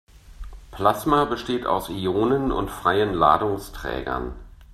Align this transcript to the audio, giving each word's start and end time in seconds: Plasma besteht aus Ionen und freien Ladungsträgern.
Plasma 0.71 1.25
besteht 1.25 1.67
aus 1.67 1.87
Ionen 1.89 2.51
und 2.51 2.71
freien 2.71 3.13
Ladungsträgern. 3.13 4.33